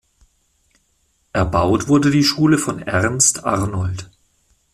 [1.31, 4.09] Erbaut wurde die Schule von Ernst Arnold.